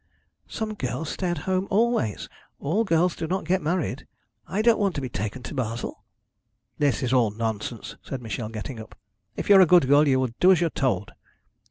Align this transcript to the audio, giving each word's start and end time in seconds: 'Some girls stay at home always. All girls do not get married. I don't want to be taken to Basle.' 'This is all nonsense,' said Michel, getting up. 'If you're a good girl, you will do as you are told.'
'Some 0.47 0.73
girls 0.73 1.09
stay 1.09 1.29
at 1.29 1.37
home 1.45 1.67
always. 1.69 2.27
All 2.59 2.83
girls 2.83 3.15
do 3.15 3.27
not 3.27 3.45
get 3.45 3.61
married. 3.61 4.07
I 4.47 4.63
don't 4.63 4.79
want 4.79 4.95
to 4.95 5.01
be 5.01 5.09
taken 5.09 5.43
to 5.43 5.53
Basle.' 5.53 6.03
'This 6.79 7.03
is 7.03 7.13
all 7.13 7.29
nonsense,' 7.29 7.97
said 8.01 8.19
Michel, 8.19 8.49
getting 8.49 8.79
up. 8.79 8.97
'If 9.35 9.47
you're 9.47 9.61
a 9.61 9.67
good 9.67 9.87
girl, 9.87 10.07
you 10.07 10.19
will 10.19 10.31
do 10.39 10.51
as 10.53 10.59
you 10.59 10.65
are 10.65 10.69
told.' 10.71 11.11